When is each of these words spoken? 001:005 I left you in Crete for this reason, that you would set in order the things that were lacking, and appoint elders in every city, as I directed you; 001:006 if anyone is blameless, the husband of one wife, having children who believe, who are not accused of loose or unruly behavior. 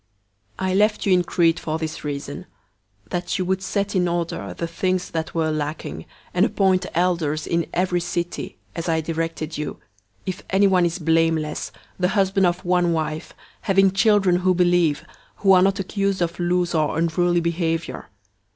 001:005 0.57 0.67
I 0.69 0.73
left 0.73 1.05
you 1.05 1.13
in 1.13 1.23
Crete 1.23 1.59
for 1.59 1.77
this 1.77 2.03
reason, 2.03 2.47
that 3.11 3.37
you 3.37 3.45
would 3.45 3.61
set 3.61 3.95
in 3.95 4.07
order 4.07 4.51
the 4.57 4.65
things 4.65 5.11
that 5.11 5.35
were 5.35 5.51
lacking, 5.51 6.07
and 6.33 6.43
appoint 6.43 6.87
elders 6.95 7.45
in 7.45 7.67
every 7.71 7.99
city, 7.99 8.57
as 8.75 8.89
I 8.89 8.99
directed 9.01 9.59
you; 9.59 9.73
001:006 10.25 10.25
if 10.25 10.41
anyone 10.49 10.85
is 10.87 10.97
blameless, 10.97 11.71
the 11.99 12.07
husband 12.17 12.47
of 12.47 12.65
one 12.65 12.93
wife, 12.93 13.35
having 13.61 13.91
children 13.91 14.37
who 14.37 14.55
believe, 14.55 15.05
who 15.35 15.51
are 15.53 15.61
not 15.61 15.79
accused 15.79 16.23
of 16.23 16.39
loose 16.39 16.73
or 16.73 16.97
unruly 16.97 17.39
behavior. 17.39 18.07